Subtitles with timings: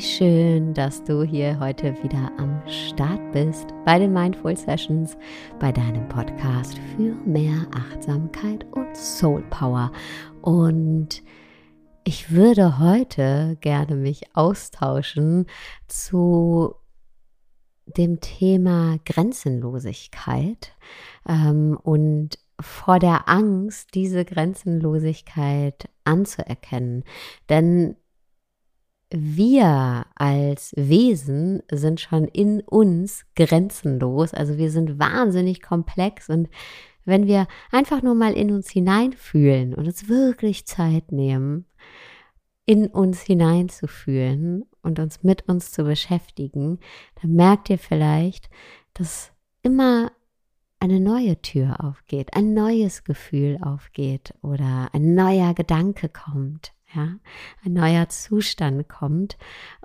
[0.00, 5.16] schön, dass du hier heute wieder am Start bist bei den Mindful Sessions,
[5.60, 9.92] bei deinem Podcast für mehr Achtsamkeit und Soul Power.
[10.42, 11.22] Und
[12.02, 15.46] ich würde heute gerne mich austauschen
[15.86, 16.74] zu
[17.86, 20.74] dem Thema Grenzenlosigkeit
[21.28, 27.04] ähm, und vor der Angst, diese Grenzenlosigkeit anzuerkennen.
[27.48, 27.94] Denn
[29.16, 34.34] wir als Wesen sind schon in uns grenzenlos.
[34.34, 36.48] Also wir sind wahnsinnig komplex und
[37.04, 41.66] wenn wir einfach nur mal in uns hineinfühlen und uns wirklich Zeit nehmen,
[42.66, 46.80] in uns hineinzufühlen und uns mit uns zu beschäftigen,
[47.20, 48.48] dann merkt ihr vielleicht,
[48.94, 50.10] dass immer
[50.80, 57.16] eine neue Tür aufgeht, ein neues Gefühl aufgeht oder ein neuer Gedanke kommt ja,
[57.64, 59.36] ein neuer Zustand kommt.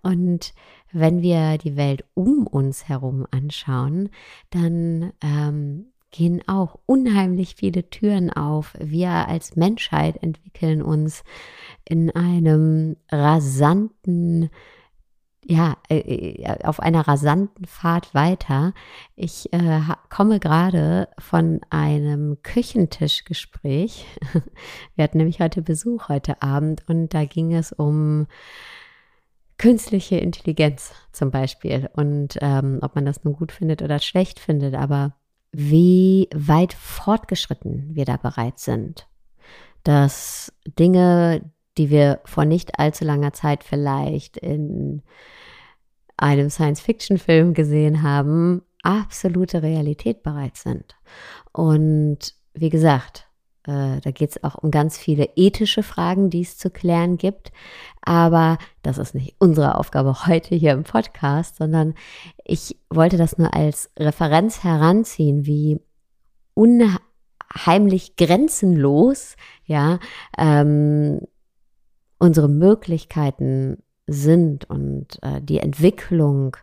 [0.02, 0.54] Und
[0.92, 4.10] wenn wir die Welt um uns herum anschauen,
[4.50, 8.76] dann ähm, gehen auch unheimlich viele Türen auf.
[8.80, 11.24] Wir als Menschheit entwickeln uns
[11.86, 14.50] in einem rasanten
[15.50, 18.74] ja, äh, äh, auf einer rasanten Fahrt weiter.
[19.16, 24.06] Ich äh, komme gerade von einem Küchentischgespräch.
[24.96, 28.28] Wir hatten nämlich heute Besuch heute Abend und da ging es um
[29.58, 34.76] künstliche Intelligenz zum Beispiel und ähm, ob man das nun gut findet oder schlecht findet,
[34.76, 35.16] aber
[35.52, 39.08] wie weit fortgeschritten wir da bereits sind.
[39.84, 41.42] Dass Dinge,
[41.80, 45.02] die wir vor nicht allzu langer Zeit vielleicht in
[46.20, 50.96] einem Science-Fiction-Film gesehen haben, absolute Realität bereits sind.
[51.52, 53.30] Und wie gesagt,
[53.70, 57.52] äh, da geht es auch um ganz viele ethische Fragen, die es zu klären gibt.
[58.02, 61.94] Aber das ist nicht unsere Aufgabe heute hier im Podcast, sondern
[62.44, 65.80] ich wollte das nur als Referenz heranziehen, wie
[66.54, 70.00] unheimlich grenzenlos, ja,
[70.38, 71.22] ähm,
[72.18, 76.58] unsere Möglichkeiten sind und äh, die Entwicklung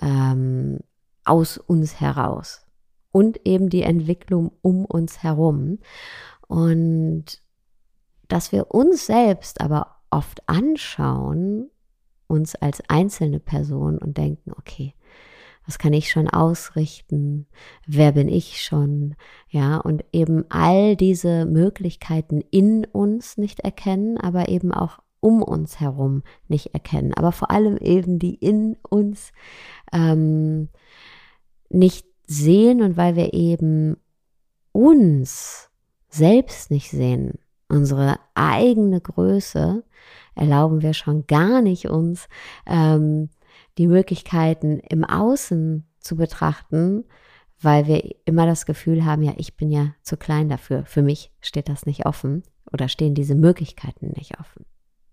[0.00, 0.78] ähm,
[1.24, 2.66] aus uns heraus
[3.12, 5.78] und eben die Entwicklung um uns herum.
[6.46, 7.24] Und
[8.28, 11.70] dass wir uns selbst aber oft anschauen,
[12.26, 14.94] uns als einzelne Person und denken, okay,
[15.66, 17.46] was kann ich schon ausrichten?
[17.86, 19.16] Wer bin ich schon?
[19.50, 25.80] Ja, und eben all diese Möglichkeiten in uns nicht erkennen, aber eben auch um uns
[25.80, 27.14] herum nicht erkennen.
[27.14, 29.32] Aber vor allem eben die in uns
[29.92, 30.68] ähm,
[31.68, 33.96] nicht sehen und weil wir eben
[34.72, 35.70] uns
[36.08, 39.84] selbst nicht sehen, unsere eigene Größe,
[40.34, 42.28] erlauben wir schon gar nicht uns
[42.66, 43.28] ähm,
[43.76, 47.04] die Möglichkeiten im Außen zu betrachten,
[47.60, 50.84] weil wir immer das Gefühl haben, ja, ich bin ja zu klein dafür.
[50.86, 52.42] Für mich steht das nicht offen
[52.72, 54.64] oder stehen diese Möglichkeiten nicht offen.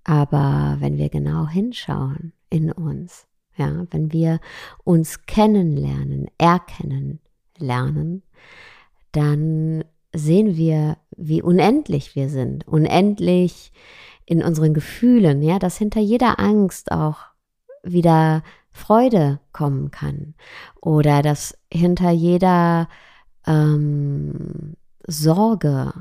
[0.05, 3.27] Aber wenn wir genau hinschauen in uns,
[3.57, 4.39] ja, wenn wir
[4.83, 7.19] uns kennenlernen, erkennen
[7.57, 8.21] lernen,
[9.11, 9.83] dann
[10.13, 13.71] sehen wir, wie unendlich wir sind, unendlich
[14.25, 17.17] in unseren Gefühlen, ja, dass hinter jeder Angst auch
[17.83, 20.35] wieder Freude kommen kann.
[20.81, 22.87] Oder dass hinter jeder
[23.47, 24.75] ähm,
[25.07, 25.93] Sorge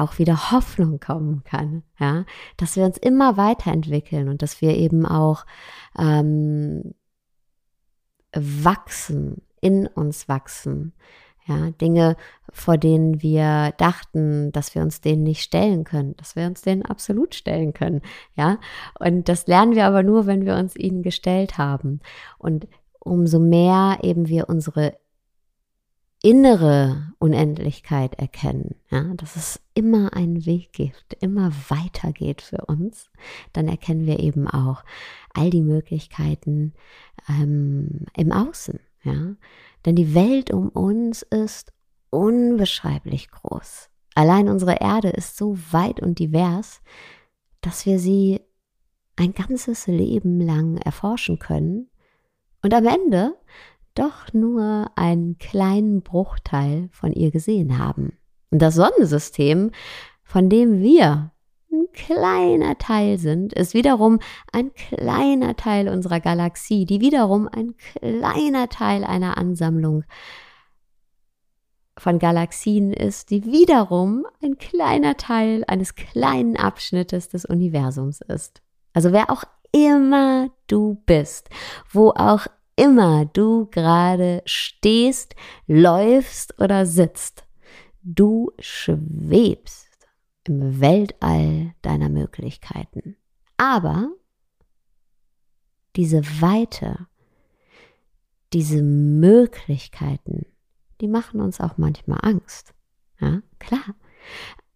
[0.00, 2.24] auch wieder Hoffnung kommen kann, ja,
[2.56, 5.44] dass wir uns immer weiterentwickeln und dass wir eben auch
[5.98, 6.94] ähm,
[8.34, 10.94] wachsen, in uns wachsen,
[11.46, 12.16] ja, Dinge,
[12.52, 16.84] vor denen wir dachten, dass wir uns denen nicht stellen können, dass wir uns denen
[16.84, 18.02] absolut stellen können.
[18.34, 18.58] Ja,
[18.98, 22.00] und das lernen wir aber nur, wenn wir uns ihnen gestellt haben.
[22.38, 22.68] Und
[23.00, 24.99] umso mehr eben wir unsere
[26.22, 33.10] innere Unendlichkeit erkennen, ja, dass es immer einen Weg gibt, immer weitergeht für uns,
[33.52, 34.84] dann erkennen wir eben auch
[35.32, 36.74] all die Möglichkeiten
[37.28, 39.34] ähm, im Außen, ja.
[39.86, 41.72] Denn die Welt um uns ist
[42.10, 43.88] unbeschreiblich groß.
[44.14, 46.82] Allein unsere Erde ist so weit und divers,
[47.62, 48.40] dass wir sie
[49.16, 51.88] ein ganzes Leben lang erforschen können
[52.62, 53.36] und am Ende
[53.94, 58.12] doch nur einen kleinen Bruchteil von ihr gesehen haben.
[58.50, 59.70] Und das Sonnensystem,
[60.22, 61.32] von dem wir
[61.72, 64.18] ein kleiner Teil sind, ist wiederum
[64.52, 70.04] ein kleiner Teil unserer Galaxie, die wiederum ein kleiner Teil einer Ansammlung
[71.96, 78.62] von Galaxien ist, die wiederum ein kleiner Teil eines kleinen Abschnittes des Universums ist.
[78.92, 81.50] Also wer auch immer du bist,
[81.92, 82.46] wo auch
[82.80, 85.34] immer du gerade stehst,
[85.66, 87.46] läufst oder sitzt.
[88.02, 90.08] Du schwebst
[90.44, 93.16] im Weltall deiner Möglichkeiten.
[93.58, 94.08] Aber
[95.96, 97.06] diese Weite,
[98.54, 100.46] diese Möglichkeiten,
[101.02, 102.72] die machen uns auch manchmal Angst.
[103.20, 103.94] Ja, klar.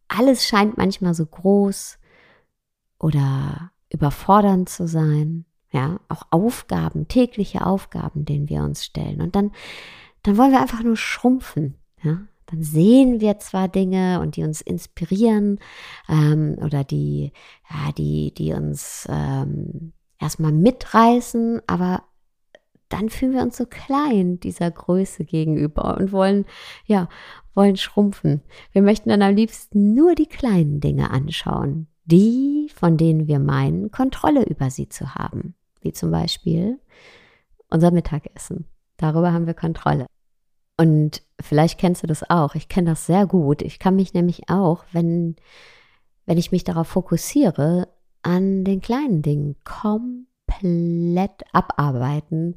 [0.09, 1.99] Alles scheint manchmal so groß
[2.99, 5.47] oder überfordernd zu sein.
[5.75, 9.21] Ja, auch Aufgaben, tägliche Aufgaben, denen wir uns stellen.
[9.21, 9.51] Und dann,
[10.23, 11.75] dann wollen wir einfach nur schrumpfen.
[12.01, 15.59] Ja, dann sehen wir zwar Dinge und die uns inspirieren
[16.09, 17.33] ähm, oder die,
[17.69, 22.05] ja, die, die uns ähm, erstmal mitreißen, aber
[22.89, 26.45] dann fühlen wir uns so klein dieser Größe gegenüber und wollen,
[26.87, 27.09] ja,
[27.53, 28.43] wollen schrumpfen.
[28.71, 33.91] Wir möchten dann am liebsten nur die kleinen Dinge anschauen, die, von denen wir meinen,
[33.91, 35.57] Kontrolle über sie zu haben.
[35.85, 36.81] Wie zum Beispiel
[37.71, 38.67] unser Mittagessen.
[38.97, 40.07] Darüber haben wir Kontrolle.
[40.77, 42.55] Und vielleicht kennst du das auch.
[42.55, 43.63] Ich kenne das sehr gut.
[43.63, 45.37] Ich kann mich nämlich auch, wenn,
[46.27, 47.89] wenn ich mich darauf fokussiere,
[48.23, 52.57] an den kleinen Dingen komplett abarbeiten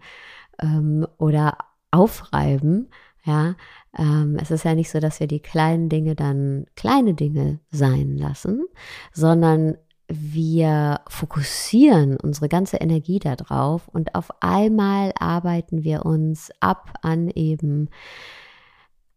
[0.60, 1.58] ähm, oder
[1.92, 2.90] aufreiben.
[3.24, 3.56] Ja,
[3.98, 8.18] ähm, es ist ja nicht so, dass wir die kleinen Dinge dann kleine Dinge sein
[8.18, 8.66] lassen,
[9.12, 9.78] sondern
[10.08, 17.90] wir fokussieren unsere ganze Energie darauf und auf einmal arbeiten wir uns ab an eben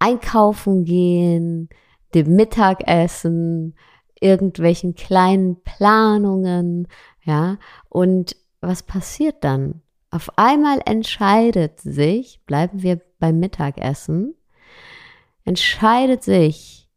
[0.00, 1.69] einkaufen gehen,
[2.14, 3.76] dem Mittagessen,
[4.20, 6.88] irgendwelchen kleinen Planungen,
[7.22, 7.58] ja,
[7.88, 9.82] und was passiert dann?
[10.10, 14.34] Auf einmal entscheidet sich, bleiben wir beim Mittagessen,
[15.44, 16.88] entscheidet sich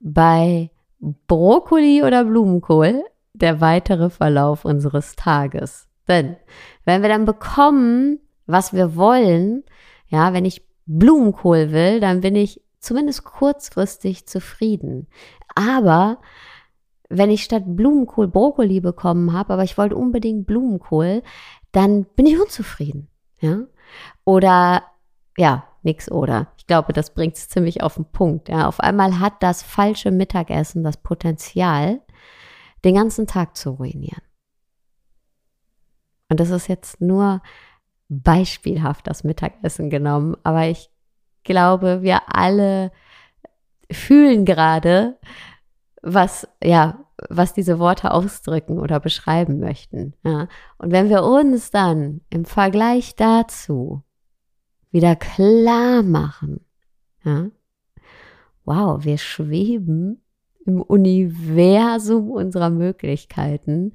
[0.00, 3.02] bei Brokkoli oder Blumenkohl
[3.34, 5.88] der weitere Verlauf unseres Tages.
[6.08, 6.36] Denn
[6.84, 9.64] wenn wir dann bekommen, was wir wollen,
[10.08, 15.06] ja, wenn ich Blumenkohl will, dann bin ich zumindest kurzfristig zufrieden.
[15.54, 16.18] Aber
[17.08, 21.22] wenn ich statt Blumenkohl Brokkoli bekommen habe, aber ich wollte unbedingt Blumenkohl,
[21.70, 23.08] dann bin ich unzufrieden.
[23.40, 23.64] Ja?
[24.24, 24.82] Oder
[25.36, 26.48] ja, nix oder.
[26.56, 28.48] Ich glaube, das bringt es ziemlich auf den Punkt.
[28.48, 28.66] Ja?
[28.66, 32.00] Auf einmal hat das falsche Mittagessen das Potenzial,
[32.84, 34.22] den ganzen Tag zu ruinieren.
[36.28, 37.42] Und das ist jetzt nur
[38.08, 40.90] beispielhaft das Mittagessen genommen, aber ich
[41.44, 42.92] glaube, wir alle
[43.90, 45.18] fühlen gerade,
[46.02, 50.14] was, ja, was diese Worte ausdrücken oder beschreiben möchten.
[50.24, 50.48] Ja.
[50.78, 54.02] Und wenn wir uns dann im Vergleich dazu
[54.90, 56.64] wieder klar machen,
[57.24, 57.46] ja,
[58.64, 60.22] wow, wir schweben
[60.66, 63.92] im Universum unserer Möglichkeiten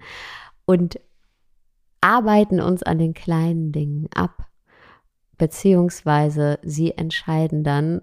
[0.65, 0.99] und
[2.01, 4.47] arbeiten uns an den kleinen Dingen ab,
[5.37, 8.01] beziehungsweise sie entscheiden dann,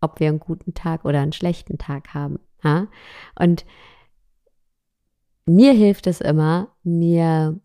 [0.00, 2.38] ob wir einen guten Tag oder einen schlechten Tag haben.
[2.62, 2.88] Ja?
[3.38, 3.64] Und
[5.46, 7.58] mir hilft es immer, mir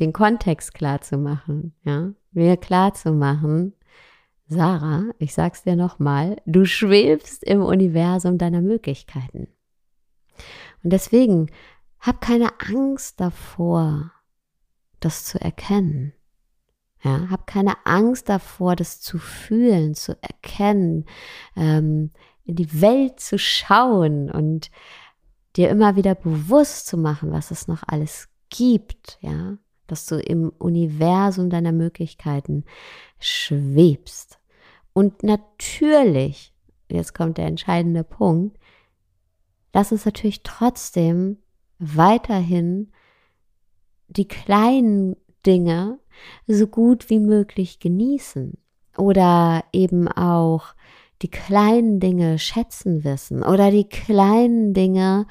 [0.00, 3.74] den Kontext klar zu machen, ja, mir klar zu machen,
[4.48, 9.48] Sarah, ich sag's dir nochmal, du schwebst im Universum deiner Möglichkeiten.
[10.82, 11.50] Und deswegen
[11.98, 14.12] hab keine Angst davor,
[15.00, 16.12] das zu erkennen.
[17.02, 21.04] Ja, hab keine Angst davor, das zu fühlen, zu erkennen,
[21.56, 22.10] ähm,
[22.44, 24.70] in die Welt zu schauen und
[25.56, 30.50] dir immer wieder bewusst zu machen, was es noch alles gibt, ja, dass du im
[30.50, 32.64] Universum deiner Möglichkeiten
[33.18, 34.35] schwebst.
[34.96, 36.54] Und natürlich,
[36.90, 38.58] jetzt kommt der entscheidende Punkt,
[39.74, 41.36] lass uns natürlich trotzdem
[41.78, 42.92] weiterhin
[44.08, 45.98] die kleinen Dinge
[46.46, 48.56] so gut wie möglich genießen
[48.96, 50.74] oder eben auch
[51.20, 55.26] die kleinen Dinge schätzen wissen oder die kleinen Dinge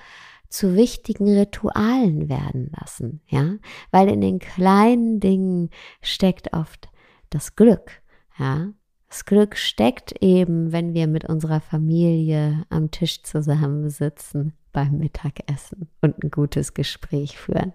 [0.48, 3.56] zu wichtigen Ritualen werden lassen, ja,
[3.90, 5.72] weil in den kleinen Dingen
[6.04, 6.88] steckt oft
[7.32, 8.04] das Glück,
[8.38, 8.72] ja.
[9.16, 16.22] Das Glück steckt eben, wenn wir mit unserer Familie am Tisch zusammensitzen beim Mittagessen und
[16.22, 17.72] ein gutes Gespräch führen.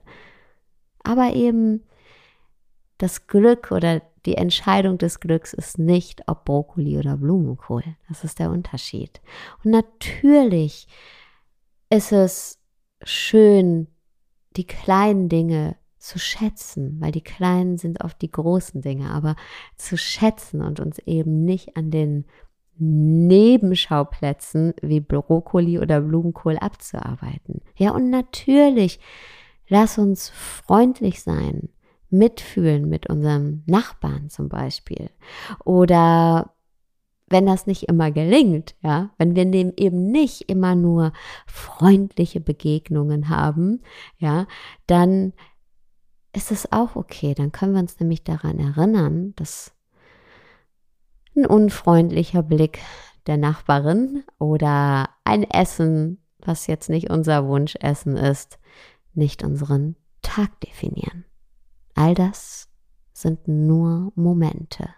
[1.02, 1.82] Aber eben
[2.98, 7.84] das Glück oder die Entscheidung des Glücks ist nicht, ob Brokkoli oder Blumenkohl.
[8.06, 9.22] Das ist der Unterschied.
[9.64, 10.88] Und natürlich
[11.88, 12.58] ist es
[13.02, 13.86] schön,
[14.58, 19.36] die kleinen Dinge zu schätzen, weil die kleinen sind oft die großen Dinge, aber
[19.76, 22.24] zu schätzen und uns eben nicht an den
[22.78, 27.60] Nebenschauplätzen wie Brokkoli oder Blumenkohl abzuarbeiten.
[27.76, 28.98] Ja, und natürlich
[29.70, 31.68] Lass uns freundlich sein,
[32.10, 35.10] mitfühlen mit unserem Nachbarn zum Beispiel.
[35.64, 36.56] Oder
[37.28, 39.44] wenn das nicht immer gelingt, ja, wenn wir
[39.78, 41.12] eben nicht immer nur
[41.46, 43.82] freundliche Begegnungen haben,
[44.18, 44.48] ja,
[44.88, 45.34] dann
[46.32, 47.34] ist es auch okay.
[47.34, 49.72] Dann können wir uns nämlich daran erinnern, dass
[51.36, 52.80] ein unfreundlicher Blick
[53.26, 58.58] der Nachbarin oder ein Essen, was jetzt nicht unser Wunschessen ist,
[59.14, 61.24] nicht unseren Tag definieren.
[61.94, 62.68] All das
[63.12, 64.88] sind nur Momente.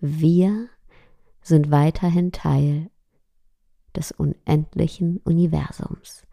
[0.00, 0.68] Wir
[1.40, 2.90] sind weiterhin Teil
[3.96, 6.26] des unendlichen Universums.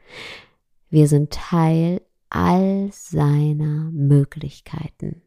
[0.90, 2.02] Wir sind Teil
[2.36, 5.22] all seiner Möglichkeiten.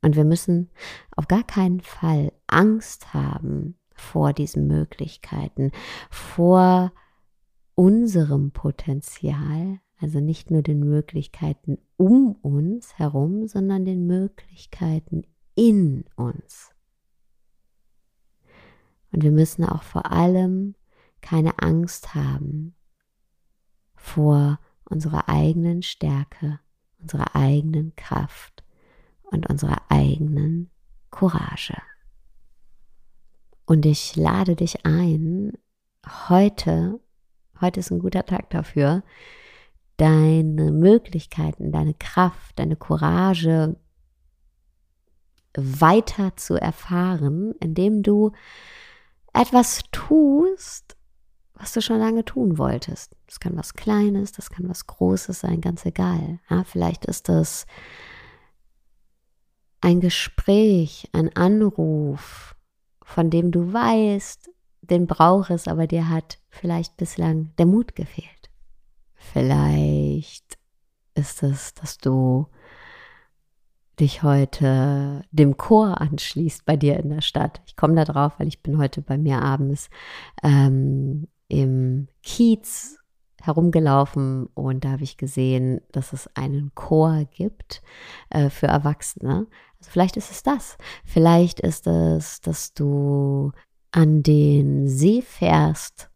[0.00, 0.70] Und wir müssen
[1.16, 5.72] auf gar keinen Fall Angst haben vor diesen Möglichkeiten,
[6.08, 6.92] vor
[7.74, 15.22] unserem Potenzial, also nicht nur den Möglichkeiten um uns herum, sondern den Möglichkeiten
[15.56, 16.70] in uns.
[19.10, 20.76] Und wir müssen auch vor allem
[21.20, 22.76] keine Angst haben
[23.96, 26.60] vor unserer eigenen Stärke,
[26.98, 28.62] unserer eigenen Kraft
[29.22, 30.70] und unserer eigenen
[31.10, 31.76] Courage.
[33.66, 35.52] Und ich lade dich ein,
[36.28, 37.00] heute,
[37.60, 39.02] heute ist ein guter Tag dafür,
[39.96, 43.76] deine Möglichkeiten, deine Kraft, deine Courage
[45.56, 48.32] weiter zu erfahren, indem du
[49.32, 50.96] etwas tust,
[51.62, 53.14] was du schon lange tun wolltest.
[53.26, 56.40] Das kann was Kleines, das kann was Großes sein, ganz egal.
[56.50, 57.66] Ja, vielleicht ist das
[59.80, 62.56] ein Gespräch, ein Anruf,
[63.04, 64.50] von dem du weißt,
[64.80, 68.50] den braucht es, aber dir hat vielleicht bislang der Mut gefehlt.
[69.14, 70.58] Vielleicht
[71.14, 72.48] ist es, dass du
[74.00, 77.60] dich heute dem Chor anschließt bei dir in der Stadt.
[77.66, 79.90] Ich komme da drauf, weil ich bin heute bei mir abends
[80.42, 82.96] ähm, im Kiez
[83.42, 87.82] herumgelaufen und da habe ich gesehen, dass es einen Chor gibt
[88.30, 89.46] äh, für Erwachsene.
[89.78, 90.78] Also vielleicht ist es das.
[91.04, 93.52] Vielleicht ist es, dass du
[93.90, 96.08] an den See fährst,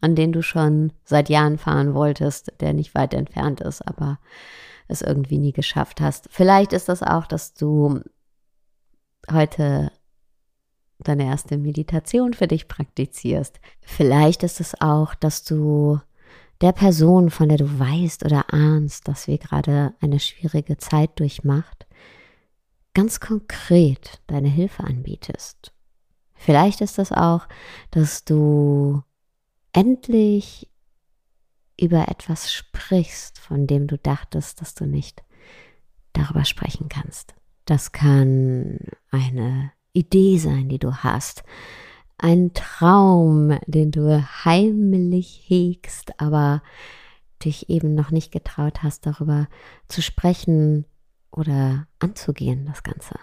[0.00, 4.20] an den du schon seit Jahren fahren wolltest, der nicht weit entfernt ist, aber
[4.86, 6.28] es irgendwie nie geschafft hast.
[6.30, 8.00] Vielleicht ist das auch, dass du
[9.32, 9.90] heute
[10.98, 13.60] deine erste Meditation für dich praktizierst.
[13.82, 16.00] Vielleicht ist es auch, dass du
[16.60, 21.86] der Person, von der du weißt oder ahnst, dass wir gerade eine schwierige Zeit durchmacht,
[22.94, 25.72] ganz konkret deine Hilfe anbietest.
[26.34, 27.48] Vielleicht ist es auch,
[27.90, 29.02] dass du
[29.72, 30.70] endlich
[31.80, 35.24] über etwas sprichst, von dem du dachtest, dass du nicht
[36.12, 37.34] darüber sprechen kannst.
[37.64, 38.78] Das kann
[39.10, 41.42] eine Idee sein, die du hast,
[42.18, 46.62] ein Traum, den du heimlich hegst, aber
[47.44, 49.48] dich eben noch nicht getraut hast, darüber
[49.88, 50.84] zu sprechen
[51.30, 53.18] oder anzugehen, das Ganze.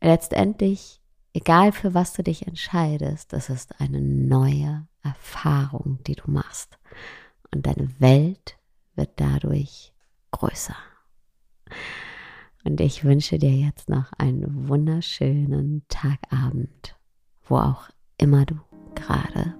[0.00, 1.00] Letztendlich,
[1.32, 6.78] egal für was du dich entscheidest, es ist eine neue Erfahrung, die du machst
[7.52, 8.56] und deine Welt
[8.94, 9.92] wird dadurch
[10.32, 10.76] größer.
[12.66, 16.96] Und ich wünsche dir jetzt noch einen wunderschönen Tagabend,
[17.44, 18.56] wo auch immer du
[18.96, 19.54] gerade.